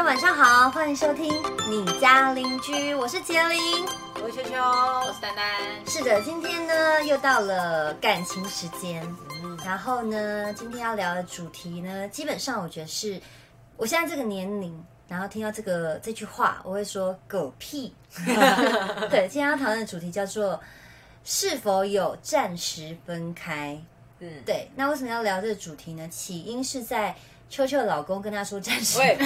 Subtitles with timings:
[0.00, 1.30] 家晚上好，欢迎收听
[1.68, 3.84] 你家邻居，我是杰林。
[4.14, 5.46] 我是秋秋，我是丹丹。
[5.86, 9.06] 是的，今天呢又到了感情时间，
[9.62, 13.20] 然后呢，今天要聊的主题呢，基本上我觉得是
[13.76, 17.94] 我现在这个年龄，然后听到这个这句话，我会说狗屁。
[19.10, 20.58] 对，今天要讨论的主题叫做
[21.24, 23.78] 是否有暂时分开。
[24.20, 24.70] 嗯，对。
[24.74, 26.08] 那为什么要聊这个主题呢？
[26.08, 27.14] 起因是在
[27.50, 28.98] 秋秋的老公跟他说暂时。
[29.02, 29.18] 喂，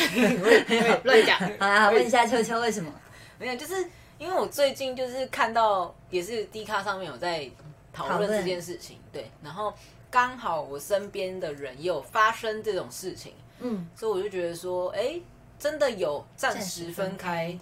[1.04, 1.38] 乱讲。
[1.60, 2.90] 好啦，问一下秋秋为什么？
[3.38, 3.74] 没有，就是
[4.18, 7.48] 因为我最近就是看到也是 D 卡上面有在
[7.92, 9.74] 讨论这件事情，对，然后
[10.10, 15.20] 刚好我身边的人也有发生这种事情，嗯，所以我就觉得说，哎，
[15.58, 17.56] 真的有暂时分开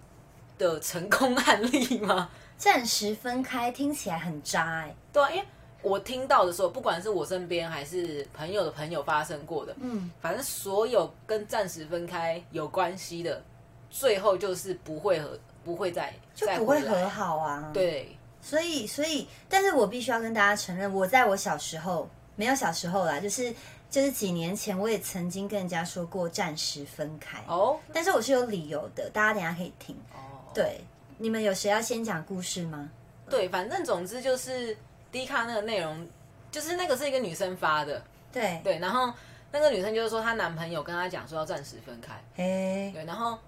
[0.57, 2.31] 的成功案例吗？
[2.57, 5.45] 暂时分开听起来很渣哎，对啊，因为。
[5.83, 13.43] 我听到的时候，不管是我身边还是朋友的朋友发生过的，嗯，反正所有跟暂时分开有关系的，
[13.91, 17.71] 最后就是不会和不会再就不会和好啊。
[17.75, 23.53] 对，所以所以，但是我必须要跟大家承认，我在我小时候没有小时候啦，就是
[23.91, 30.47] 就是几年前，我也曾经跟人家说过暂时分开哦，但是我是有理由的，大家等下可以听哦。
[30.55, 30.81] 对，
[31.19, 32.89] 你们有谁要先讲故事吗？
[33.29, 34.77] 对，反正总之就是。
[35.13, 36.09] 低卡那个内容，
[36.51, 38.61] 就是那个是一个女生发的，对。
[38.65, 39.13] 对，然后
[39.53, 43.39] 那个女生就是说她男朋友跟她讲说要暂时分开，哎，对，然后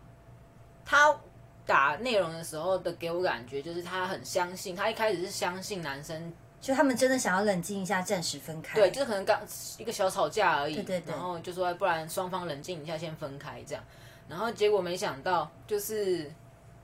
[0.84, 1.16] 她
[1.64, 9.40] 打内容的时候的给我感觉就是她很相信，她一开始是相信男生，就他们真的想要冷静一下，暂时分开，对，就是可能刚
[9.78, 13.82] 一个小吵架而已，对对对，然后就说不然双方冷静一下先分开这样，
[14.28, 16.30] 然后结果没想到就是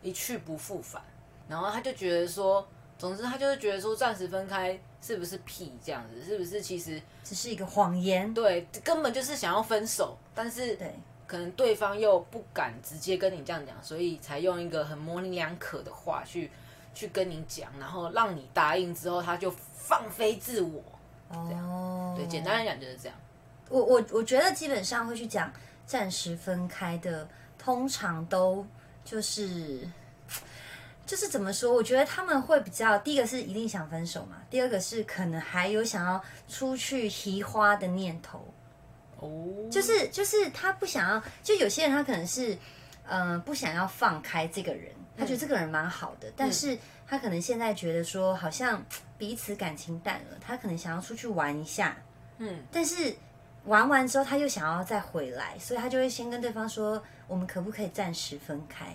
[0.00, 1.02] 一去不复返，
[1.46, 2.66] 然后他就觉得说。
[3.00, 6.22] 总之，他就是觉得说暂时分开是不是屁这样子？
[6.22, 8.34] 是不是其实只是一个谎言？
[8.34, 10.94] 对，根本就是想要分手，但是对，
[11.26, 16.50] 可能对方又不敢直接跟你这样讲，所以才用一个很模棱两可的话去
[16.94, 20.82] 去跟你讲，然后让你答应之后，他就放飞自我。
[21.30, 23.16] 哦，对，简单来讲就是这样。
[23.70, 25.50] 我我我觉得基本上会去讲
[25.86, 27.26] 暂时分开的，
[27.56, 28.66] 通常都
[29.02, 29.88] 就是。
[31.10, 31.74] 就是怎么说？
[31.74, 38.46] 我觉得他们会比较，第一个是一定想分手嘛，第二个是可能还有想要出去提花的念头。
[39.18, 39.28] 哦，
[39.72, 42.56] 就是就是他不想要，就有些人他可能是，
[43.08, 46.78] 嗯，不想要放开这个人，他觉得这个人蛮好的，但是
[47.08, 48.80] 他可能现在觉得说好像
[49.18, 51.96] 彼此感情淡了，他可能想要出去玩一下，
[52.38, 53.12] 嗯，但是
[53.64, 58.94] 玩完之后他又想要再回来，所以他就会先跟对方说，我们可不可以暂时分开？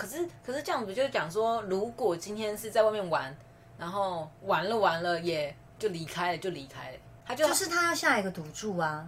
[0.00, 3.36] 可是，可是这样子就是讲说，如果今天是在外面玩，
[3.78, 9.06] 然后玩了玩了，也就离开了，就离开了，他就就是他要下一个赌注啊。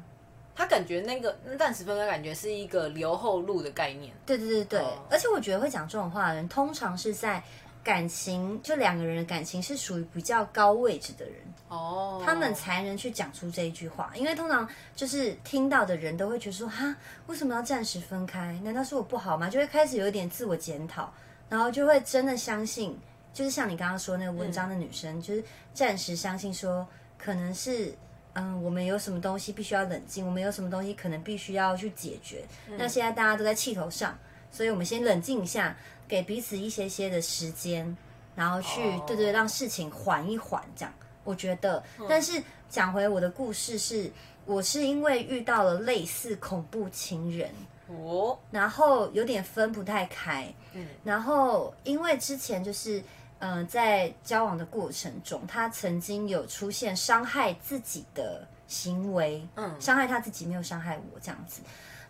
[0.55, 4.13] 他感觉那个暂时分开，感觉是一个留后路的概念。
[4.27, 7.43] 对对对对，而且我觉得会讲这种话的人，通常是在。
[7.85, 11.35] 感情就两个人的感情是属于比较高位置的人
[11.69, 14.13] 哦，他们才能去讲出这一句话。
[14.15, 16.95] 因为通常就是听到的人都会觉得说：“哈，
[17.27, 18.59] 为什么要暂时分开？
[18.63, 21.13] 难道是我不好吗？”就会开始有一点自我检讨，
[21.49, 22.97] 然后就会真的相信，
[23.33, 25.45] 就是像你刚刚说那个文章的女生，就是
[25.75, 26.87] 暂时相信说，
[27.19, 27.93] 可能是
[28.35, 32.45] 嗯，我们有什么东西必须要冷静，我们有什么东西可能必须要去解决。
[32.79, 34.17] 那现在大家都在气头上，
[34.53, 35.77] 所以我们先冷静一下。
[36.09, 37.97] 给彼此一些些的时间，
[38.35, 40.93] 然后去对对让事情缓一缓，这样
[41.25, 41.83] 我觉得。
[42.07, 44.13] 但是讲回我的故事，是
[44.45, 47.51] 我是因为遇到了类似恐怖情人
[47.87, 53.03] 哦，然后有点分不太开，嗯，然后因为之前就是
[53.39, 61.63] 嗯在交往的过程中，他曾经有出现伤害自己的行为，嗯，伤害他自己没有伤害我这样子。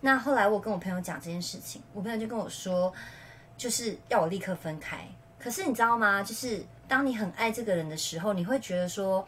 [0.02, 2.92] 那后来我跟我朋友讲这件事情，我朋友就跟我说。
[3.54, 5.06] 就是要我立刻分开，
[5.38, 6.20] 可是你知道吗？
[6.20, 9.24] 就是当你很爱这个人的时候，你会觉得说，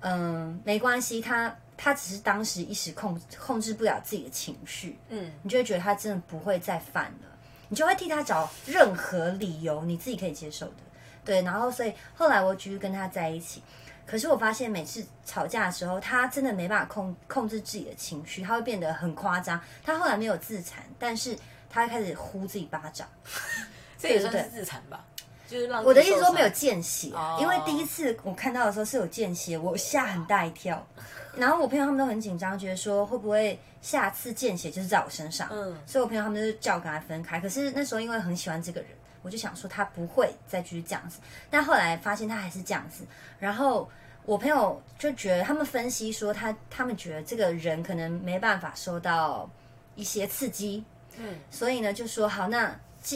[0.00, 7.28] 嗯，没关系，他他只是当时一时控控制不了自己的情绪，嗯，你就会觉得他真的不会再犯了，
[7.68, 10.82] 你就会替他找任何理由，你自己可以接受的，
[11.22, 11.42] 对。
[11.42, 13.62] 然后所以后来我继续跟他在一起，
[14.06, 19.60] 可是我发现每次吵架的时候，他真的没办法控控制自己的情绪，他会变得很夸张。
[19.84, 21.36] 他后来没有自残，但是。
[21.68, 23.06] 他开始呼自己巴掌，
[23.98, 25.04] 这也算是自残吧？
[25.46, 30.86] 就是让我的意思说没有见血，因为第一次我看到的时候是有见血，我吓很大一跳。
[31.36, 35.48] 然后我朋友他们都很紧张，觉得说会不会下次见血就是在我身上？
[35.50, 37.38] 嗯，所以我朋友他们就叫我跟他分开。
[37.38, 38.90] 可是那时候因为很喜欢这个人，
[39.26, 41.18] 我就想说他不会再继续这样子。
[41.50, 43.04] 但后来发现他还是这样子。
[43.40, 43.90] 然后
[44.24, 49.50] 我朋友就觉得他们分析说他他们觉得这个人可能没办法受到
[49.96, 50.84] 一些刺激。
[51.18, 52.72] 嗯，所以呢就说好，那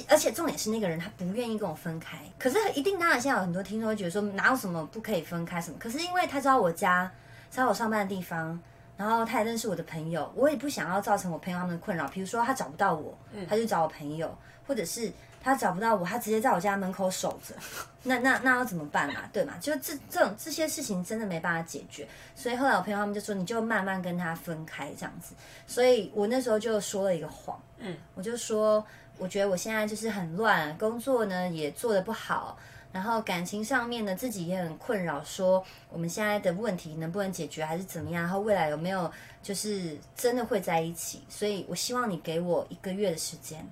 [0.08, 7.08] 而且重点是那个人他不愿意跟我分开，可是一定当然现在有很多听众会觉得说哪有什么不可以分开什么，可是因为他知道我家，
[7.52, 8.60] 知道我上班的地方。
[8.96, 12.06] 然后他也认识我的朋友，我也不想要造成我朋友他们的困扰。
[12.08, 13.16] 比如说他找不到我，
[13.48, 14.36] 他就找我朋友，
[14.66, 15.10] 或者是
[15.42, 17.54] 他找不到我，他直接在我家门口守着。
[18.02, 19.22] 那那那要怎么办嘛？
[19.32, 19.54] 对嘛？
[19.60, 22.06] 就这这种这些事情真的没办法解决。
[22.34, 25.34] 所以后来我朋友他们就说，你就慢慢跟他分开这样子。
[25.66, 28.84] 所以我那时候就说了一个谎，嗯，我就说
[29.18, 32.58] 我觉得我现在就是很乱，工作呢也做的不好。
[32.92, 38.24] 然后感情上面呢，自己也很困扰，说我们现在的问题能不能解决，还是怎么样？
[38.24, 39.08] 然后未来有没有
[39.42, 41.22] 就是真的会在一起？
[41.28, 43.64] 所以我希望你给我一个月的时间，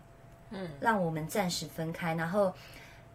[0.50, 2.52] 嗯，让我们暂时分开，然后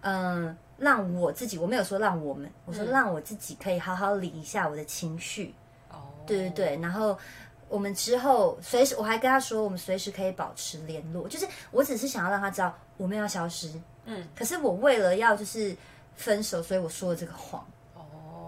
[0.02, 5.54] 嗯，让我自己，我没有说让我们，我说让我自己可以好好理一下我的情绪。
[5.90, 7.18] 哦，对对对，然后
[7.70, 13.72] 我们之后随时，我还跟他说，我们随时可以保持联络，就是我只是想要让他知道我们要消失，
[14.06, 15.76] 嗯，可是我为了要就是。
[16.16, 17.66] 分手，所以我说了这个谎。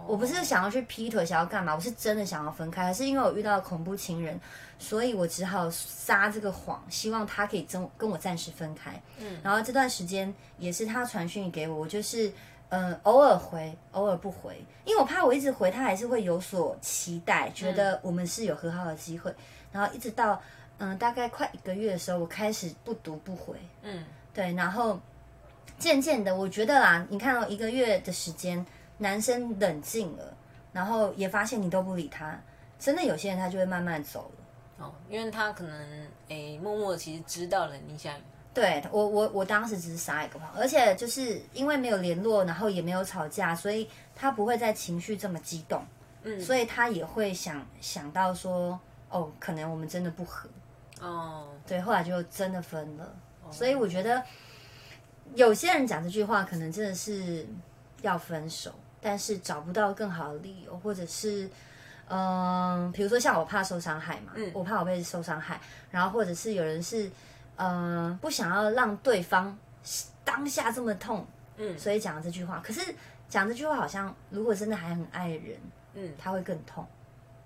[0.06, 1.74] 哦，我不是想要去劈腿，想要干嘛？
[1.74, 4.40] 我是真的想要分开，是因为我遇到了恐怖情人，
[4.78, 9.02] 所以我只好撒这个谎，希望他可以跟跟我暂时分开。
[9.18, 12.32] 嗯，然后这段时间也是他传讯给我，我就是
[12.70, 19.34] 嗯偶尔回，偶尔不回，因为我怕我一直回，他还是会有所期待，觉得我们是有和好的机会。
[19.72, 20.42] 然后一直到
[20.78, 23.56] 嗯大概快一个月的时候，我开始不读不回。
[23.82, 25.00] 嗯，对，然后。
[25.78, 28.66] 渐渐的，我觉得啦，你看到一个月的时间，
[28.98, 30.38] 男生冷静了，
[30.72, 32.40] 然后也发现你都不理他，
[32.80, 34.86] 真的有些人他就会慢慢走了。
[34.86, 38.14] 哦，因为他可能诶，默默其实知道了你想。
[38.54, 45.84] 对我，我我当时只是撒一个谎，而且就是因为没有联络，然后也没有吵架，所以他不会再情绪这么激动。
[46.24, 50.50] 嗯，所以他也会想想到说，哦，可能我们真的不合。
[51.02, 53.16] 哦，对，后来就真的分了。
[53.52, 54.24] 所以我觉得。
[55.34, 57.46] 有些人讲这句话，可能真的是
[58.06, 58.72] 要分手，
[59.02, 61.50] 但是找不到更好的理由，或者是，
[62.08, 65.60] 嗯，比如说像我怕受伤害嘛，我怕我被受伤害，
[65.92, 67.10] 然后或者是有人是，
[67.56, 69.58] 嗯，不想要让对方
[70.24, 71.26] 当下这么痛，
[71.58, 72.62] 嗯，所以讲这句话。
[72.64, 72.94] 可是
[73.28, 75.58] 讲这句话，好像如果真的还很爱人，
[75.96, 76.86] 嗯，他会更痛，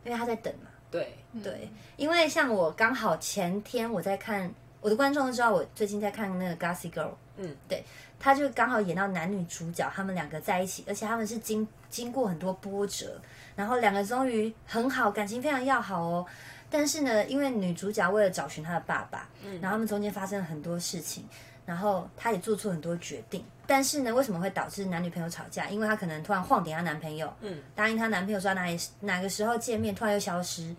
[0.03, 0.69] 因为他在等嘛。
[0.91, 4.53] 对对，因为像我刚好前天我在看。
[4.81, 7.09] 我的观众都知道我最近在看那个《Gossip Girl》，
[7.41, 7.83] 嗯，对，
[8.19, 13.19] 他就刚好演到男女主角他们两个在一起，而且他们是经经过很多波折，
[13.55, 16.25] 然后两个终于很好，感情非常要好哦。
[16.69, 21.25] 但是呢，因为女主角为了找寻她的爸爸，嗯，然后他们中间发生了很多事情，
[21.65, 23.43] 然后她也做出很多决定。
[23.65, 25.67] 但是呢，为什么会导致男女朋友吵架？
[25.69, 30.75] 因为她可能突然晃点她男朋友，嗯，答应她男朋友说哪里哪个时候见面，突然又消失，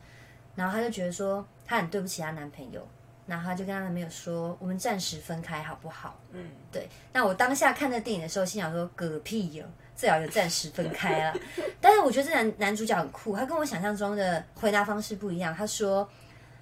[0.54, 2.86] 然后她就觉得说她很对不起她男朋友。
[3.30, 6.88] 然后他就跟他男朋友说：“我们暂时分开好不好？”嗯，对。
[7.12, 11.38] 那我当下看那电影的时候，心想说：“嗝屁哟，最好有暂时分开了。
[11.80, 15.54] ”但是我觉得这男男主角很酷，他跟我想象中的回答方式不一样。
[15.54, 16.08] 他说：“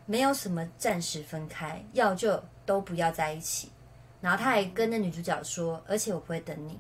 [0.04, 3.72] 没有什么暂时分开，要就都不要在一起。”
[4.20, 6.78] 然后他还跟那女主角说：“而且我不会等你。”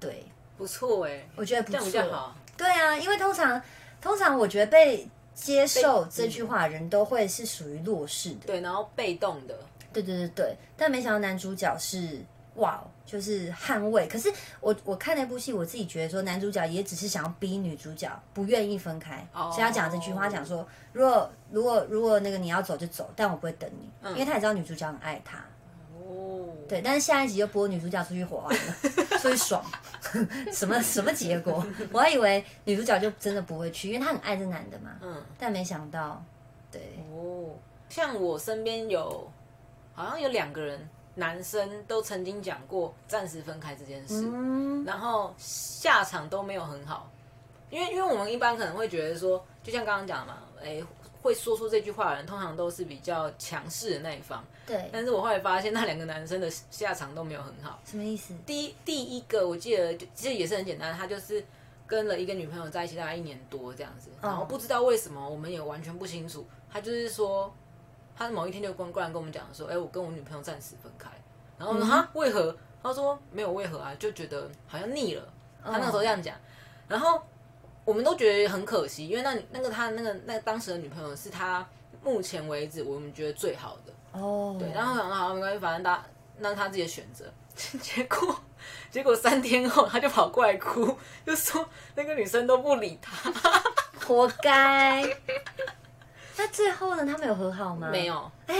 [0.00, 0.26] 对，
[0.56, 2.34] 不错哎，我觉得不错。
[2.56, 3.62] 对啊，因为通常
[4.00, 5.08] 通常我觉得被。
[5.34, 9.58] 接受这句话的人都会是属于弱势的，对，然后被动的，
[9.92, 10.56] 对对对对。
[10.76, 12.20] 但没想到男主角是
[12.56, 14.06] 哇，就是捍卫。
[14.06, 25.42] 可是我我看那部戏，我自己觉得说男主角也只是想要逼女主角不愿意分开，所以他讲这句话，讲说如果如果如果那个你要走就走，但我不会等你，因为他也知道女主角很爱他。
[26.68, 28.60] 对，但是下一集就播女主角出去玩了，
[29.20, 29.62] 所以爽，
[30.52, 31.64] 什么什么结果？
[31.92, 34.90] 我还以为女主角就真的不会去，因为她很爱这男的嘛。
[35.02, 36.22] 嗯，但没想到，
[36.70, 37.50] 对哦，
[37.88, 39.30] 像我身边有，
[39.94, 44.26] 好像有两个人，男生都曾经讲过暂时分开这件事，
[44.86, 47.10] 然后下场都没有很好，
[47.70, 50.82] 因为因为我们一般可能会觉得说，就像刚刚讲嘛，哎。
[51.22, 54.44] 会说出这句话的人，通常都是比较强势的那一方。
[54.66, 54.90] 对。
[54.92, 57.80] 但是我后来发现，那两个男生的下场都没有很好。
[57.84, 58.34] 什么意思？
[58.44, 61.44] 第一，第一个我记得，其实也是很简单，他就是
[61.86, 66.44] 跟了一个女朋友在一起大概一年多这样子，然后不知道为什么，我们也完全不清楚。
[66.70, 67.54] 他就是说，
[68.16, 71.08] 他某一天就过过来跟我们讲说：“哎，我跟我女朋友暂时分开。”
[71.56, 72.56] 然后哈，为何？
[72.82, 75.22] 他说没有为何啊，就觉得好像腻了。
[75.64, 76.36] 他那个时候这样讲，
[76.88, 77.22] 然后。
[77.84, 81.66] 我们都觉得很可惜，因为那那个他那个那当时的女朋友是他
[82.02, 84.56] 目前为止我们觉得最好的哦。
[84.58, 86.04] 对，然后想好没关系，反正他
[86.38, 87.24] 那他自己的选择。
[87.54, 88.34] 结果
[88.90, 90.96] 结果三天后他就跑过来哭，
[91.26, 93.30] 就说那个女生都不理他，
[94.06, 95.04] 活该。
[96.38, 97.04] 那最后呢？
[97.04, 97.90] 他们有和好吗？
[97.90, 98.32] 没有。
[98.46, 98.56] 哎，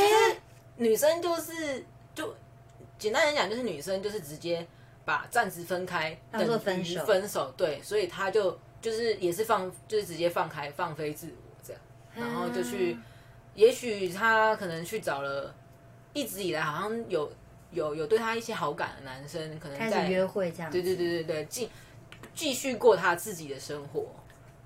[0.77, 1.83] 女生就是
[2.15, 2.35] 就
[2.99, 4.65] 简单来讲，就是女生就是直接
[5.07, 11.81] 把暂时分开当做分手，分手对，所以他就就是也是放就是直接放开放飞自我这样，
[12.15, 12.99] 然后就去，
[13.55, 15.55] 也许他可能去找了
[16.13, 17.33] 一直以来好像有
[17.71, 21.71] 有有对他一些好感的男生，可能在约会这样，对对对对对，继
[22.35, 24.07] 继续过他自己的生活，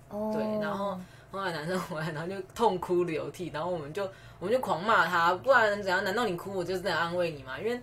[0.09, 0.99] 哦，对，然后。
[1.33, 4.09] 后来男生回来，然后就痛哭流涕，然后我们就
[4.39, 6.03] 我们就狂骂他，不然怎样？
[6.03, 7.59] 难道你哭我就是在安慰你吗？
[7.59, 7.79] 因为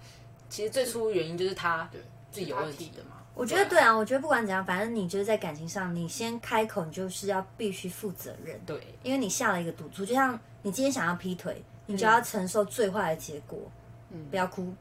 [0.50, 1.88] 其实最初原因就是他
[2.32, 3.22] 自己有问题的嘛。
[3.36, 8.60] 我觉得对啊，我觉得不管怎样，反正你就是在感情上，你先开口，你就是要必须负责任。
[8.66, 13.60] 对，因为你下了一个赌注，就像你今天想要劈腿，你就要承受最坏的结果。
[14.12, 14.74] 嗯，不要哭。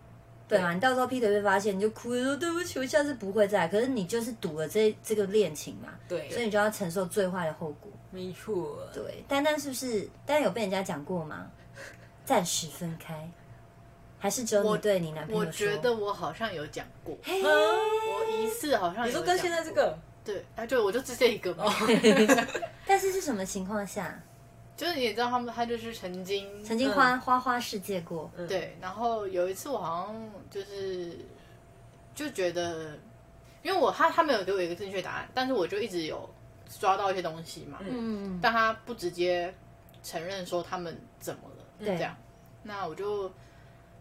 [0.49, 0.75] 对嘛？
[0.75, 3.67] 你到时候劈腿被发现，你就哭说对不起，我下次不会再。
[3.69, 7.91] 可是你就是赌了这这个恋情嘛，对，所以你就要承受最坏的后果。
[8.11, 8.87] 没错。
[8.93, 10.01] 对，丹丹是不是？
[10.27, 11.51] 丹丹有被人家讲过吗？
[12.27, 13.29] 暂时分开，
[14.23, 19.05] 还是只有你对你男朋友我觉得我好像有讲过， 我疑似好像。
[19.05, 19.99] 你说跟现在这个？
[20.25, 21.65] 对，啊，对我就只这一个嘛。
[22.87, 24.17] 但是是什么情况下？
[24.77, 28.77] 就是你也知道他们，他就是曾经曾经花花花世界过，对。
[28.81, 31.19] 然后有一次我好像就是
[32.15, 32.97] 就觉得，
[33.65, 36.33] 因为我他他没有给我一个正确答案，但是我就一直有
[36.79, 38.39] 抓到一些东西嘛，嗯。
[38.41, 39.53] 但他不直接
[40.05, 42.17] 承认说他们怎么了，这样。
[42.63, 43.29] 那我就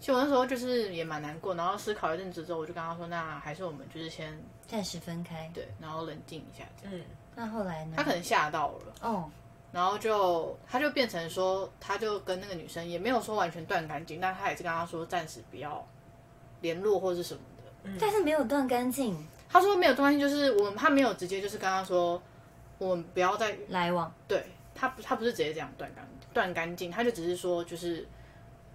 [0.01, 4.36] 其实我那时候就是也蛮难过，然后思考一阵子之后，我就跟他说，那还是我们就是先
[4.67, 6.98] 暂时分开，对，然后冷静一下，这样。
[6.98, 7.05] 嗯。
[7.36, 7.93] 那后来呢？
[7.96, 9.29] 他可能吓到了，哦。
[9.72, 15.88] 然后就，他就变成说，他就跟那个女生也没有说完全断干净，但他也是跟他说暂时不要
[16.62, 17.72] 联络或是什么的。
[17.84, 19.15] 嗯但是没有断干净。
[19.48, 22.20] 他说没有断干净，就是我们他没有直接就是跟他说，
[22.79, 24.12] 我们不要再来往。
[24.27, 24.43] 对
[24.74, 28.05] 他不，他不是直接这样断干断干净，他就只是说就是，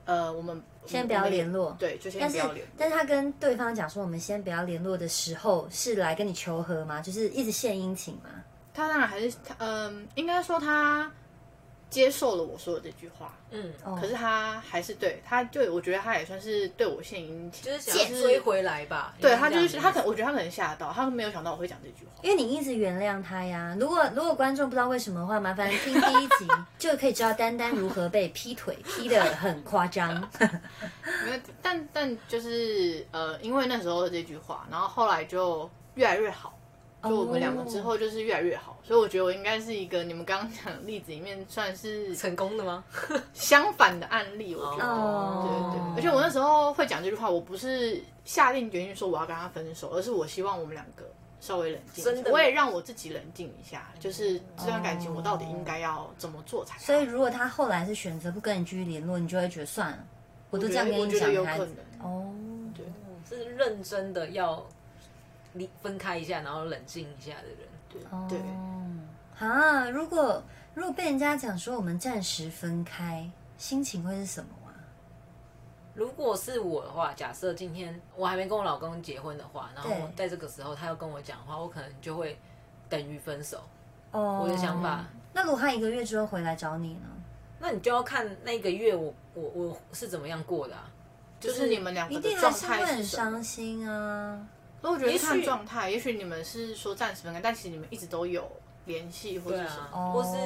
[0.06, 1.76] 呃，我们先不要联络。
[1.78, 2.66] 对，就先不要联。
[2.78, 7.02] 但是他跟对方讲说，我们先不要联络的时候，是来跟你求和吗？
[7.02, 8.30] 就是一直献殷勤吗？
[8.72, 11.10] 他当然还是他，嗯，应该说他
[11.88, 19.14] 接受了我说的这句话，嗯，可是他还是对他，就我觉得他也算是对我献殷勤，就是想追回来吧。
[19.20, 23.76] 对他就是他可，我觉得他可能吓到，他没有想到我会讲这句话，因为你一直原谅他呀。
[23.78, 30.12] 如果如果观众不知道为什么的话，麻烦听第一集就可以知道丹丹如何被劈腿劈的很夸张。
[31.24, 36.55] 没有，但但就是呃，因为那时候的这句话，然后后来就越来越好。
[37.08, 42.84] 就我们两个之后就是越来越好，所以我觉得我应该是一个你们刚刚讲的例子里面算是成功的吗？
[43.34, 45.96] 相反的案例，我觉得，对对。
[45.96, 51.04] 而且我那时候会讲这句话，我不是下定决心说我要跟他分手，而是我希望我们两个
[51.40, 56.78] 稍微冷静，我也让我自己冷静一下，就是这段感情我到底应该要怎么做才？
[56.78, 59.98] 所以如果他后来是选择不跟你继续联络，你就会觉得算了，
[60.50, 61.68] 我都这样跟你讲，可能
[62.02, 62.32] 哦，
[62.74, 62.84] 对，
[63.28, 64.66] 是认真的要。
[65.56, 67.58] 离分开一下，然后冷静一下的人，
[68.28, 68.38] 对对
[69.38, 70.42] 啊，如果
[70.74, 74.72] 如果被人家讲说我们暂时分开，心情会是什么啊？
[75.94, 82.38] 如果是我的话，假设今天我还没跟我老公结婚的话，然后在这个时候他要跟我讲话，我可能就会
[82.88, 83.62] 等于分手。
[84.12, 85.04] 哦，我的想法。
[85.32, 87.08] 那如果他一个月之后回来找你呢？
[87.58, 90.74] 那你就要看那个月我我我是怎么样过的，
[91.40, 94.46] 就是你们两个的状态是很伤心啊。
[94.90, 98.50] 我觉得看状态，也许你们是说暂时分开，但其实你们一直都有
[98.84, 100.36] 联系，或者什么，或是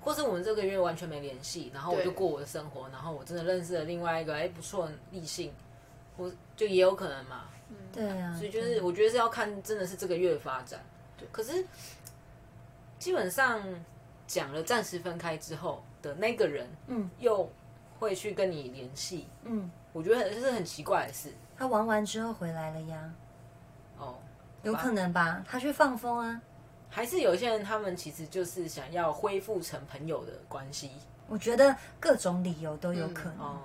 [0.00, 5.52] 或是我们这个月完全没联系，然后我就过我的生活，然后我真的认识了另外一个哎不错异性，
[6.16, 7.46] 我就也有可能嘛，
[7.92, 10.80] 对啊，所以就是我觉得是要看真的是这个月的发展，
[11.18, 11.64] 对，可是
[12.98, 13.62] 基本上
[14.26, 17.50] 讲了暂时分开之后的那个人，嗯，又
[17.98, 23.12] 会去跟你联系，嗯，我觉得这是很奇怪的事，他玩完之后回来了呀。
[24.62, 26.40] 哦，有可能吧，他去放风啊，
[26.90, 30.90] 还是有一些人，他们其实就是想要恢复成朋友的关系。
[31.28, 33.40] 我觉得各种理由都有可能。
[33.40, 33.58] 哦，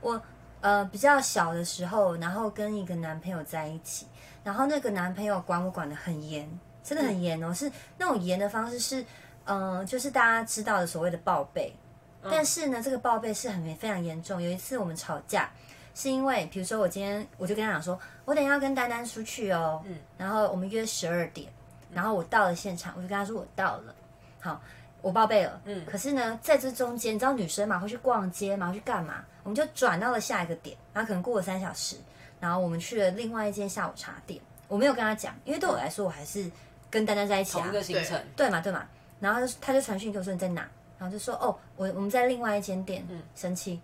[0.00, 0.22] 我
[0.60, 4.06] 呃比较小的时候，然后跟一个男朋友在一起，
[4.44, 6.48] 然后那个男朋友管我管的很严，
[6.84, 9.04] 真的很严哦，是那种严的方式是，
[9.44, 11.74] 嗯，就是大家知道的所谓的报备，
[12.22, 14.42] 但是呢，这个报备是很非常严重。
[14.42, 15.50] 有一次我们吵架。
[15.98, 21.50] 是因为，比如说我今天我就跟他讲说，我等下要跟丹丹出去哦，嗯，然后我们约十二点，
[21.92, 23.92] 然后我到了现场，我就跟他说我到了，
[24.38, 24.62] 好，
[25.02, 29.24] 我报备了，嗯，可是呢，在这中间，你知道女生嘛会去逛街嘛，会去干嘛？
[29.42, 31.96] 我们就转到了下一个点，然后可能过了三小时，
[32.38, 36.48] 然后我们去了另外一间下午茶店，我没有跟他讲，因为对我来说，我还是
[36.88, 38.86] 跟丹丹在一起啊，同一个行程，对嘛对嘛，
[39.18, 40.60] 然后他就传讯给我说你在哪，
[40.96, 43.80] 然后就说哦，我我们在另外一间店，嗯，生气。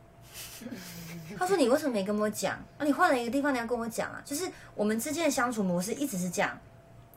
[1.39, 2.85] 他说你为什么没跟我讲啊？
[2.85, 4.23] 你换了一个地方，你要跟我讲啊！
[4.25, 6.59] 就是我们之间的相处模式一直是这样，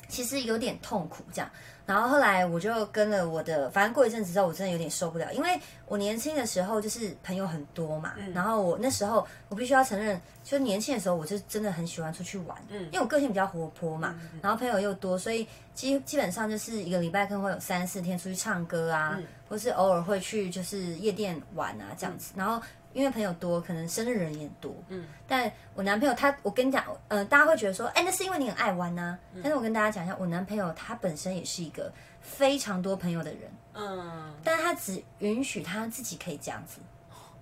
[0.08, 1.50] 其实有点痛苦这样。
[1.86, 8.14] 然后后来我就跟了我的，反正过一阵子之后，我真的有点受不了，因为我年轻的时候就是朋友很多嘛。
[8.34, 22.34] 然后我那时候我必须要承认，就年轻的时候我就真的很喜欢出去玩，嗯，因为我个性比较活泼嘛，然后朋友又多，所以基基本上就是一个礼拜可能会有三四天出去唱歌啊，或是偶尔会去就是夜店玩啊这样子。
[22.36, 22.62] 然后
[22.98, 25.06] 因为朋友多，可能生日人也多，嗯。
[25.28, 29.18] 但我男朋友他，我跟你讲，呃，大家会觉得说，哎，那是因为你很爱玩呐。
[29.44, 31.92] 但是我跟大家讲一下，我男朋友他本身也是一个。
[32.20, 36.82] 非常多朋友的人，嗯，但他只允许他自己可以这样子，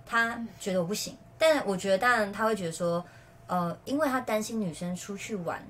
[0.06, 1.16] 他觉得我不行。
[1.36, 3.04] 但我觉得，当然他会觉得说，
[3.48, 5.60] 呃，因为他担心女生出去玩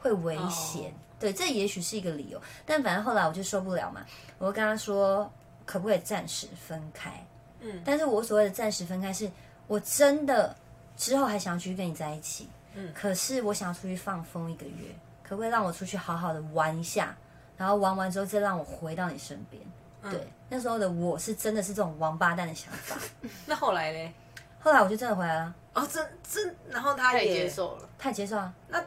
[0.00, 2.42] 会危险，对，这也许是一个理由。
[2.66, 4.04] 但反正后来我就受不了嘛，
[4.38, 5.30] 我就跟他说，
[5.64, 7.24] 可不可以暂时分开？
[7.64, 9.28] 嗯，但是我所谓的暂时分开，是
[9.66, 10.54] 我真的
[10.96, 17.16] 之后还想要继续跟你在一起，嗯，可是我想要出去放风一个月，可不可以让我出去好好的玩一下？
[17.56, 19.62] 然后玩完之后再让我回到你身边，
[20.10, 22.96] 对，那时候的我是真的是这种王八蛋的想法。
[23.46, 24.12] 那后来嘞？
[24.60, 25.54] 后来我就真的回来了。
[25.72, 28.52] 哦，真真，然后他也接受了，他也接受啊。
[28.68, 28.84] 那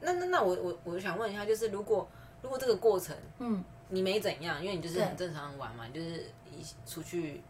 [0.00, 2.08] 那那那我我我想问一下，就是如果
[2.40, 7.42] 如果这个过程，嗯，你没怎样，因为你就是很正常玩嘛，你就是一出去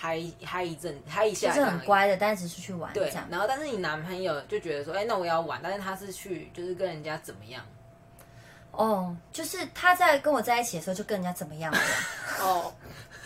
[0.00, 3.12] 嗨嗨一阵嗨一下，是很乖的，但是只是去玩对。
[3.28, 7.60] 然后但是你男朋友就觉得说，哎，那我要玩，但是他是去就是跟人家怎么样？
[8.70, 11.78] 哦，就是他在跟我在一起的时候就跟人家怎么样了？
[12.40, 12.72] 哦，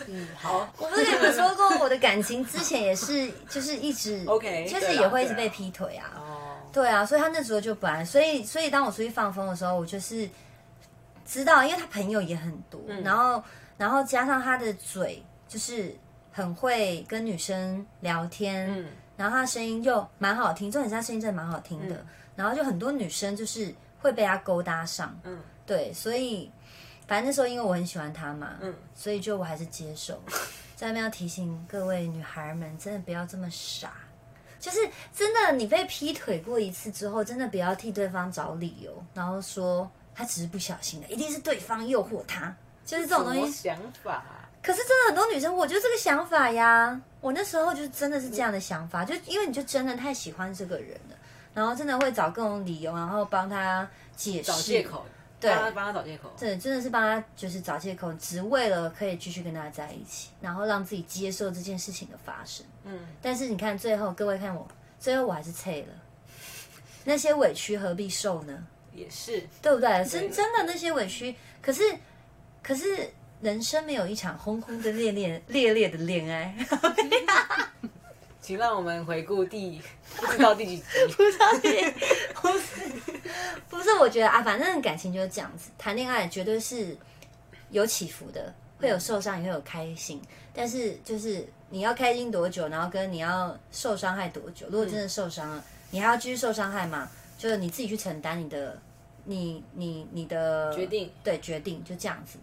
[0.07, 6.09] 嗯，好，我不是跟你们说过我的感情之前也是，就是一直 OK，就是也会一直被劈腿啊。
[6.17, 10.27] 哦，对啊，所以他那时候就不来，所以所以当我出去放风的时候，我就是
[11.23, 13.43] 知道，因为他朋友也很多，然后
[13.77, 15.95] 然后加上他的嘴就是
[16.33, 23.73] 很会跟女生聊天，嗯，然后他声音又蛮好听，重点是他声音真的蛮好听的，然后就很多女生就是。
[24.03, 26.51] 会被他勾搭上，嗯，对，所以
[27.07, 30.21] 反正那时候因为我很喜欢他嘛，嗯，所以就我还是接受。
[30.75, 33.93] 在那边要提醒各位女孩们，真的不要这么傻，
[34.59, 34.77] 就是
[35.15, 42.53] 真的你被劈腿过一次之后，真的不要替对方找理由，然后说他只是不小心的，一定是对方诱惑他，
[42.85, 43.53] 就是这种东西。
[43.53, 44.25] 想法。
[44.63, 51.17] 可是真的很多女生，我就这个想法呀，我那时候就真的是这样的想法，就因为你就真的太喜欢这个人了。
[51.53, 55.05] 然后真的会找各种理由，然后帮他解释、找借口，
[55.39, 62.65] 对，帮他找借口，对，真的是帮他就是找借口，只为了可以继续跟他在一起，然后让自己接受这件事情的发生。
[62.85, 64.67] 嗯，但是你看最后，各位看我，
[64.99, 65.93] 最后我还是脆了，
[67.05, 68.65] 那些委屈何必受呢？
[68.91, 70.03] 也是，对不对？
[70.05, 71.83] 真真的那些委屈，可是
[72.63, 73.13] 可是
[73.43, 76.55] 人生没有一场轰轰的烈烈烈烈的恋爱。
[78.41, 79.81] 请让我们回顾第
[80.17, 80.83] 不知道第几集，
[81.15, 81.69] 不知道第
[82.33, 82.91] 不是
[83.69, 86.97] 不是，我觉得啊，反正感情就是这样子，谈恋爱绝对是
[87.69, 90.21] 有起伏的，会有受伤，也会有开心。
[90.53, 97.09] 但是就是你要开心多久，然后跟你要受伤害多久，如果真的受伤了，你还要继续受伤害吗？
[97.37, 98.77] 就是你自己去承担你的，
[99.23, 102.37] 你你你的决定，对决定就这样子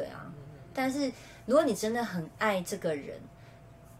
[0.00, 0.32] 对啊。
[0.72, 1.12] 但是
[1.44, 3.20] 如果你真的很爱这个人。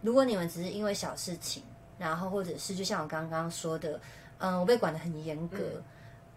[0.03, 1.63] 如果你们只是因为小事情，
[1.99, 4.01] 然后或者是就像我刚刚说的，
[4.39, 5.59] 嗯，我被管的很严格，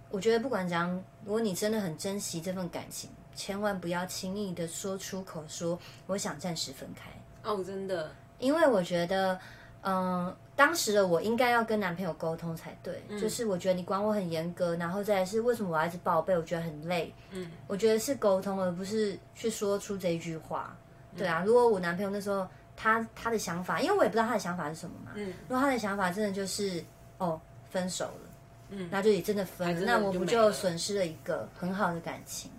[0.09, 7.09] 我觉得不管怎样，如果你真的很珍惜这份感情，千万不要轻易的说出口说我想暂时分开。
[7.49, 9.39] 哦，真的，因为我觉得，
[9.83, 17.13] 嗯，当时的我应该要跟男朋友沟通才对，就是我觉得你管我很严格，然后再是为什么我要一直报备，我觉得很累。
[17.31, 20.75] 嗯，我觉得是沟通，而不是去说出这一句话。
[21.15, 22.47] 对啊，如果我男朋友那时候。
[22.75, 25.11] 他他的想法，因为我也不知道他的想法是什么嘛。
[25.13, 25.31] 嗯。
[25.47, 26.83] 如果他的想法真的就是
[27.19, 28.29] 哦分手了，
[28.69, 32.49] 嗯，那就也真的分了，那我不就损失了一个很好的感情？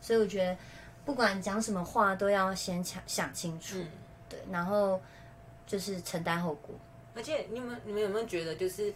[0.00, 0.56] 所以我觉得
[1.04, 3.76] 不管讲什么话都要先想想清楚，
[4.26, 4.98] 对，然后
[5.68, 6.74] 就是承担后果。
[7.14, 8.92] 而且你们你们有没有觉得，就是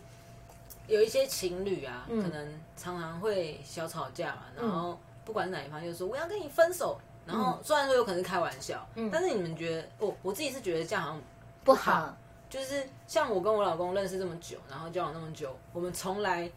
[0.89, 6.99] 有一些情侣啊，可能常常会小吵架嘛，然后不管是哪一方，就说我要跟你分手。
[7.25, 11.23] 然后虽然说有可能是开玩笑，但是你们觉得，我我自己是觉得这样好像
[11.63, 12.17] 不好。
[12.51, 16.51] 就是像我跟我老公认识这么久，然后交往那么久，我们从来，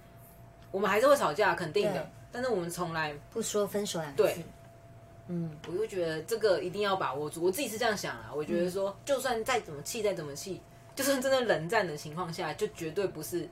[0.71, 2.09] 我们还是会吵架，肯定的。
[2.31, 4.41] 但是我们从来不说分手两个字。
[5.27, 7.43] 嗯，我就觉得这个一定要把握住。
[7.43, 10.61] 我自己是这样想啊，我觉得说，就算再怎么气，再怎么气，
[10.95, 13.49] 就算真的冷战的情况下，就绝对不是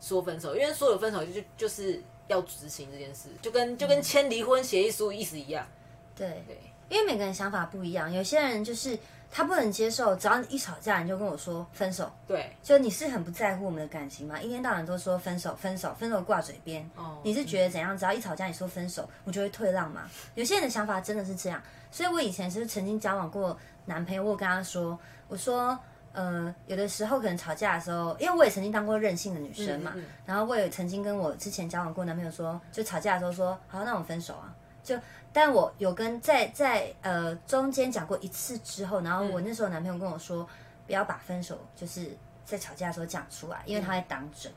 [0.00, 5.66] 说分手，因为说有分手就就是要执行这件事，就跟就跟签离婚协议书意思一样。
[6.14, 6.56] 对对，
[6.88, 8.96] 因为每个人想法不一样，有些人就是
[9.30, 12.10] 他不能接受，只要一吵架你就跟我说分手。
[12.26, 14.40] 对，就你是很不在乎我们的感情吗？
[14.40, 16.88] 一天到晚都说分手，分手，分手挂嘴边。
[16.96, 17.96] 哦，你是觉得怎样？
[17.96, 20.08] 只要一吵架你说分手，我就会退让吗？
[20.34, 21.62] 有些人的想法真的是这样。
[21.90, 25.78] 所以我以前是曾经交往过男朋友，我跟他说，我说。
[26.12, 29.92] 呃，有的时候可能吵架的时候，因为我也曾经当过任性的女生嘛，
[30.24, 34.55] 然后我也曾经跟我之前交往过男朋友说，就吵架的时候说，好，那我们分手啊。
[34.86, 34.96] 就，
[35.32, 40.48] 但我有跟在在呃中间讲过一次之后，然后我那时候男朋友跟我说，
[40.86, 44.50] 不要把分手就是在吵架的时候讲出来，因为他会当真。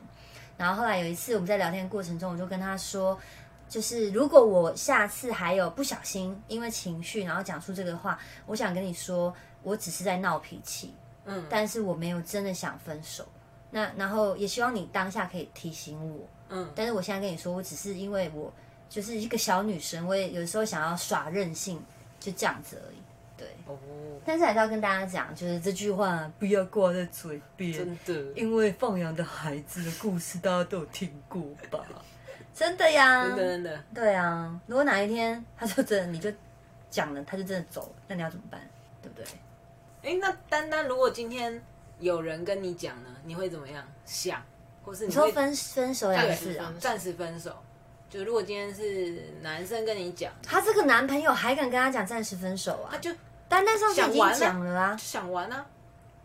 [0.56, 3.18] 然后后来有一次我们在聊天过程中，我就跟他说，
[3.68, 10.94] 就是如果我下次还有不小心因为情绪然后讲出这个话，我想跟你说，我只是在闹脾气。
[11.26, 13.26] 嗯，但是我没有真的想分手，
[13.70, 18.50] 那然后也希望你当下可以提醒我，嗯，但是我现在跟你说，我只是因为我
[18.90, 21.80] 就是一个小女生，我也有时候想要耍任性，
[22.18, 22.96] 就这样子而已，
[23.38, 23.78] 对，哦，
[24.24, 31.86] 但是还是要跟大家讲，就是这句话不要挂在嘴边，真的，因为放羊的孩子的故事大家都有听过吧？
[32.52, 36.28] 真的呀，真的真的，对啊，如果哪一天他就真的你就
[36.90, 38.60] 讲了，他就真的走了，那你要怎么办？
[39.00, 39.24] 对不对？
[40.02, 41.62] 哎，那丹丹，如果今天
[42.00, 44.42] 有人跟你讲呢，你会怎么样想？
[44.82, 46.74] 或是你说分分手两次啊？
[46.80, 47.54] 暂时分手。
[48.10, 52.90] 就如果今天是男生跟你讲，他这个男朋友还敢跟他讲暂时分手啊？
[52.90, 53.10] 他就
[53.48, 55.64] 丹丹上次已经讲了啊，想玩啊。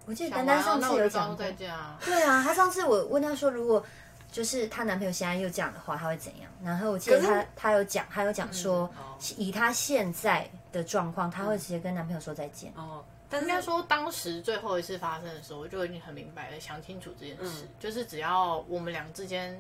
[0.05, 1.97] 我记得丹丹上次有讲再见啊。
[2.03, 3.85] 对啊，他上次我问他说，如果
[4.31, 6.49] 就是她男朋友现在又这样的话，他会怎样？
[6.63, 8.89] 然后我记得他他有讲，他有讲说，
[9.37, 12.73] 以他现在的状况，他会直接跟男朋友说再见。
[12.75, 13.03] 哦。
[13.27, 19.59] 但应该说，当时最后一次发生的时候，我就已经很明白了，想清楚这件事，就是只要我们俩之间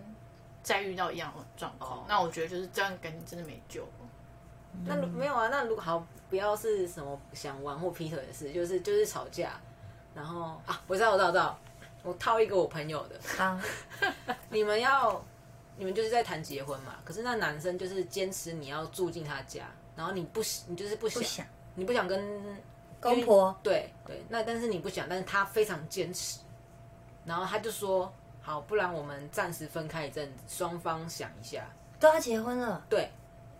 [0.65, 3.87] 再遇到一样的状况，那我觉得就是这样，感情真的没救了。
[4.83, 5.47] 那没有啊？
[5.49, 9.61] 那如果好，不要是什么想玩或劈腿的事，就是就是吵架，
[10.15, 11.59] 然后啊，我知道，我知道我，知道，
[12.01, 13.19] 我套一个我朋友的。
[13.41, 13.61] 啊，
[14.49, 15.23] 你们要，
[15.77, 16.95] 你们就是在谈结婚嘛？
[17.05, 22.43] 可是那男生就是坚持你要住进他家，然后你不，你就是不想，你不想跟。
[23.01, 26.39] 公婆对对，那但是你不想，但是他非常坚持，
[27.23, 28.11] 然后他就说
[28.45, 31.63] 好，不然我们暂时分开一阵子，双方想一下。
[31.99, 32.79] 都要结婚了？
[32.87, 33.09] 对。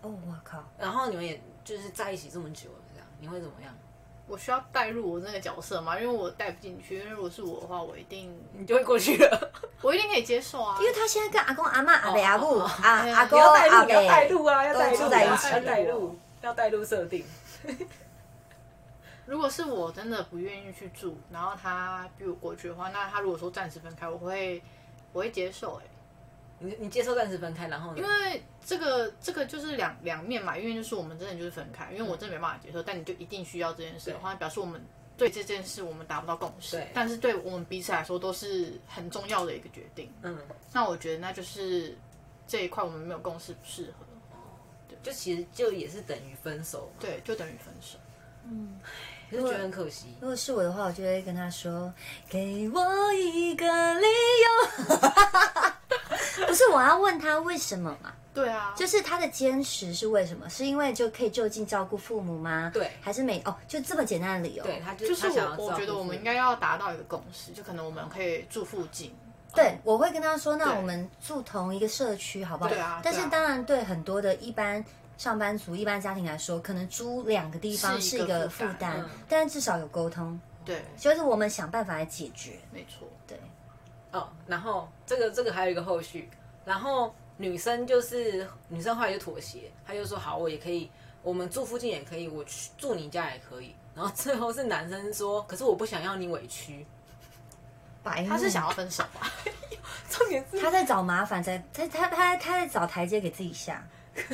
[0.04, 0.64] 哦，我靠！
[0.78, 3.74] 然后你们也就是在一起这么久了，这样你会怎么样？
[4.28, 6.00] 我需要带入我那个角色吗？
[6.00, 10.78] 因为我带不进去，因为如果是我的话，我一定你就会过去了， 我一定可以接受啊。
[10.80, 17.26] 因为他现在跟阿公阿妈、阿伯阿姑、阿阿公阿伯要带入啊，要带入在一起，要带入，要带入设定。
[19.26, 24.62] 如果是我真的不愿意去住，然后他逼我过去的话，那他如果说暂时分开，我会
[25.14, 25.76] 我会接受。
[25.76, 25.86] 哎，
[26.60, 34.82] 你你接受暂时分开，然后因为这个这个就是两两面嘛，因为就是我们真的就是分开，因为我真的没办法接受，但你就一定需要这件事的话，表示我们
[35.18, 36.82] 对这件事我们达不到共识。
[36.94, 40.10] 但是对我们彼此来说都是很重要的一个决定。
[40.22, 40.38] 嗯，
[40.72, 41.98] 那我觉得那就是
[42.48, 44.06] 这一块我们没有共识，不适合。
[44.88, 46.92] 对，就其实就也是等于分手。
[47.00, 47.98] 对，就等于分手。
[48.46, 48.80] 嗯。
[49.32, 50.16] 就觉得很可惜。
[50.20, 51.94] 如果是我的话，我就会跟他说
[52.30, 53.66] ：“给我一个
[54.00, 54.98] 理由。
[56.48, 58.14] ”不是我要问他为什么嘛？
[58.34, 60.50] 对啊，就是他的坚持是为什么？
[60.50, 62.70] 是因为就可以就近照顾父母吗？
[62.74, 63.56] 对，还是没哦？
[63.68, 64.64] 就这么简单的理由？
[64.64, 69.16] 对，他就是我，我觉得我们应该要达到一个共识，就可能我们可以住附近。
[69.54, 73.00] 对，我会跟他说：“那我们住同一个社区，好不好？”对啊。
[73.02, 74.84] 但是当然，对很多的一般。
[75.18, 80.40] 上班族、一般家庭来说，可能租两个地方是一个负担，但至少有沟通。
[80.66, 82.60] 对，就是我们想办法来解决。
[82.72, 83.40] 没错，对。
[84.12, 86.30] 哦，然后这个这个还有一个后续，
[86.66, 90.90] 然后女生就是女生后来就妥协，她就说好，我也可以，
[91.22, 93.76] 我们住附近也可以，我去住你家也可以。
[93.94, 96.86] 然后最后是男生说，可是我不想要你委屈，
[98.04, 99.32] 他是想要分手吧？
[100.10, 103.86] 重点是他在找麻烦，在他他他他在找台阶给自己下。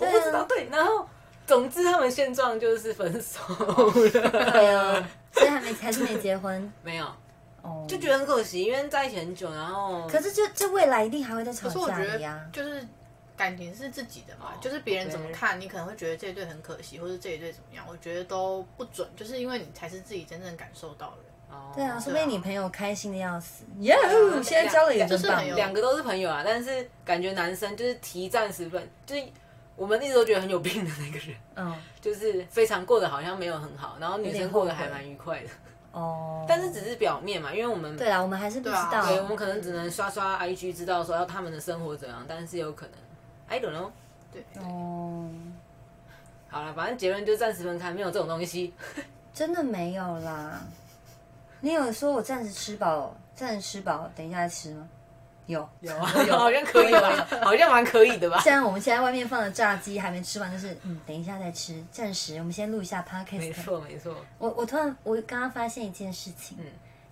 [0.00, 1.06] 我不知道，对，然后
[1.46, 3.92] 总之他们现状就是分手了，
[4.52, 7.06] 对啊，所以还没还是没结婚， 没有，
[7.62, 12.86] 哦，就觉得很可惜，因为在一起很久，然后可是这这未来一定还会再吵架呀，就是
[13.36, 21.16] 感情是自己的嘛，就是别人怎么看你可能会觉得这一对很可惜，或者这一对怎么样，我觉得都不准，就是因为你才是自己真正感受到的。
[21.74, 23.96] 对啊，说不定你朋友开心的要死，耶！
[24.40, 29.24] 现在交了一个真棒，两个都是朋友啊，但是感觉男生就是提暂时分，就是。
[29.76, 35.48] 我们一直都觉得很有病的那个人，嗯，就是非常过得好像没有很好，然后女生过得还蛮愉快的，
[35.92, 42.94] 哦，但是只是表面嘛，因为我们对啊，我们还是不知道，对，我们可能只能刷刷 IG 知道说要他们的生活怎样，但是有可能
[43.48, 43.90] ，I don't know，
[44.32, 45.30] 对，哦，
[46.48, 48.74] 好了，反正结论就暂时分开，没有这种东西，
[49.32, 50.60] 真的没有啦。
[51.60, 54.88] 你有说我暂时吃饱，暂时吃饱，等一下再吃吗？
[55.46, 57.26] 有有啊 有，好像可以吧？
[57.42, 58.38] 好像蛮可以的吧？
[58.40, 63.38] 虽然我们现在外面放的炸鸡还没吃完，就是嗯，等一下再吃，暂时我们先录一下 podcast。
[63.38, 64.14] 没错没错。
[64.38, 66.66] 我我突然我刚刚发现一件事情，嗯，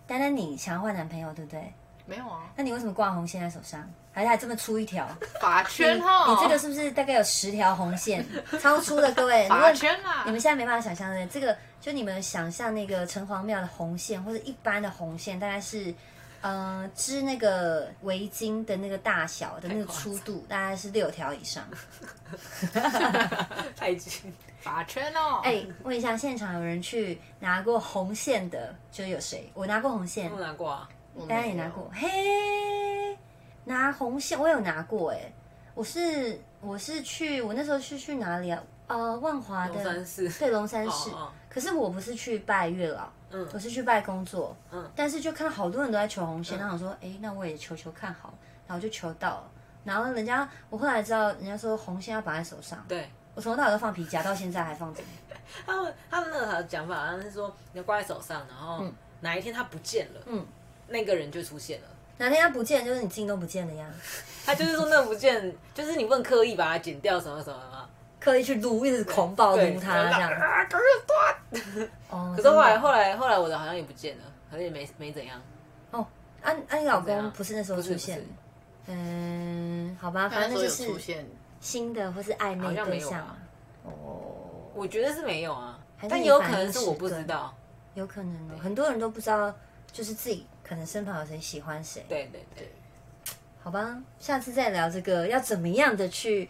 [0.07, 1.73] 丹丹你想要换男朋友对不对？
[2.07, 2.45] 没有啊。
[2.57, 3.85] 那你为什么挂红线在手上？
[4.13, 5.07] 还还这么粗一条
[5.41, 6.27] 发圈哈？
[6.31, 8.25] 你这个是不是大概有十条红线？
[8.61, 10.23] 超粗的各位发圈啊！
[10.25, 15.95] 你们现在没办法想象的，这个就你们想象那个城隍庙的红线或者一般的红线，大概是。
[16.41, 21.65] 呃，织那个围巾的那个大小的那个粗度，大概是六条以上。
[23.77, 25.41] 太近，发圈哦！
[25.43, 29.51] 哎，问一下，现场有人去拿过红线的，就有谁？
[29.55, 30.89] 我拿过红线，我拿过啊，
[31.29, 31.91] 大家也拿过。
[31.93, 33.19] 嘿，
[33.65, 35.33] 拿红线，我有拿过哎。
[35.75, 38.63] 我是我是去，我那时候是去哪里啊？
[38.89, 41.11] 呃，万华的龙山寺，对，龙山寺。
[41.49, 43.11] 可是我不是去拜月老。
[43.31, 48.33] 嗯，我是去拜工作，嗯，但是就看到好多人都在求红线，然后我说，哎，那我也求求看好，
[48.67, 49.51] 然后就求到了，
[49.85, 55.03] 然后人家我后来知道，人家说红线要绑在手上，对，我从头到尾都放皮夹，到现在还放着。
[55.67, 58.85] 他们他们那个讲法好像是说，你要挂在手上，然后
[59.21, 60.47] 哪一天它不见了，嗯，
[60.89, 61.89] 那个人就出现了。
[62.19, 63.87] 哪天它不见，就是你自己都不见了呀。
[64.45, 67.89] 他就是说那不见，就是你问刻意把它剪掉什么什么吗？
[68.21, 70.31] 刻意去撸，一直狂暴撸他这样。
[70.33, 71.89] 啊，可是断。
[72.11, 72.35] 哦。
[72.37, 75.41] 可是后来后来后来我的好像也不见了，好像也没没怎样。
[75.91, 76.07] 哦，
[76.43, 78.25] 安安，你老公不是那时候出现？
[78.87, 81.27] 嗯，好吧，反正就是出现
[81.61, 83.37] 新的或是暧昧对象。
[83.85, 83.91] 哦，
[84.75, 85.79] 我觉得是没有啊，
[86.09, 87.55] 但有可能是我不知道，
[87.95, 89.55] 有可能很多人都不知道，
[89.93, 92.05] 就是自己可能身旁有谁喜欢谁。
[92.09, 92.73] 对对对。
[93.63, 96.49] 好吧，下次再聊这个，要怎么样的去。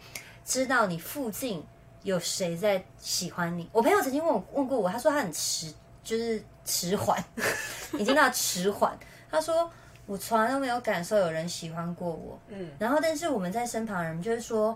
[0.49, 1.63] 知道你附近
[2.01, 3.69] 有谁在喜欢你？
[3.71, 5.71] 我朋友曾经问我问过我，他说他很迟，
[6.03, 7.23] 就是迟缓，
[7.99, 8.97] 已经到迟缓。
[9.29, 9.69] 他说
[10.07, 12.67] 我从来都没有感受有人喜欢过我，嗯。
[12.79, 14.75] 然后但是我们在身旁人就是说，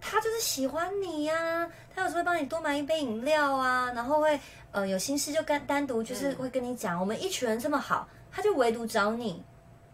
[0.00, 4.38] 他就是喜欢你呀，他有时候会帮你多买一杯饮料啊，然后会
[4.70, 7.00] 呃有心事就跟单独就是会跟你讲。
[7.00, 9.42] 我们一群人这么好，他就唯独找你，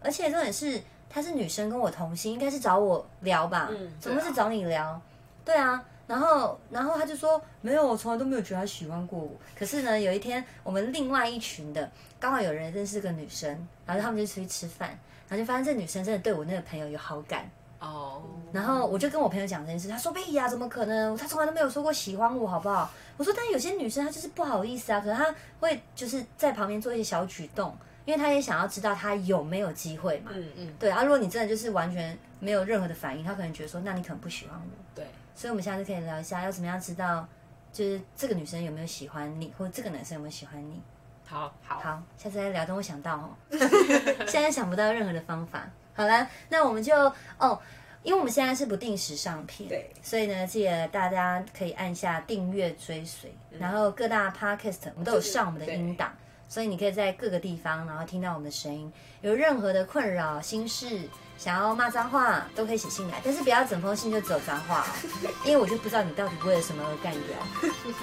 [0.03, 3.69] 而且重点是他是女生跟我同性，应该是找我聊吧？
[3.71, 5.01] 嗯，怎么是找你聊？
[5.45, 9.31] 对啊，然后然后他就说没有，我从来都没有觉得他喜欢过我。
[9.57, 14.89] 可是呢，有一天我们另外一群的刚好有人认识个女生，然后他们就出去吃饭，
[15.29, 18.23] 然后就发现这女生真的对我那个朋友有好感哦。
[18.51, 21.15] 然后我就跟我朋友讲这件事，他说：“贝呀，怎么可能？
[21.15, 35.05] 他从来都没有说过喜欢我，好不好？”我说：“但有些女生她就是不好意思啊，可能她会就是在旁边做一些小举动，因为她也想要知道她有没有机会嘛。”嗯嗯，对啊，如果你真的就是完全没有任何的反应，她可能觉得说：“那你可能不喜欢我。”对。
[35.35, 37.27] 所以，我们下次可以聊一下，要怎么样知道，
[37.73, 40.81] 就是这个女生有没有喜欢你，或者这个男生有没有喜欢你。
[41.25, 42.65] 好，好，好，下次再聊。
[42.65, 43.29] 等我想到哦，
[44.25, 45.69] 现在想不到任何的方法。
[45.93, 46.95] 好了，那我们就
[47.37, 47.59] 哦，
[48.03, 56.13] 因为我们现在是不定时上片，对，所以呢，记得大家可以按下订阅追随，然后各大 podcast 我们都有上我们的音档，
[56.47, 58.91] 所以你可以在各个地方，然后听到我们的声音。
[59.21, 61.09] 有任何的困扰心事。
[61.37, 67.37] 想要骂脏话都可以写信来，但是不要整封信就只有脏话哦， 因为我就不知道你到底为了什么而干掉，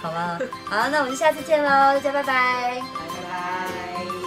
[0.02, 0.38] 好吗？
[0.66, 4.21] 好，那我们就下次见喽，大家拜拜，拜拜。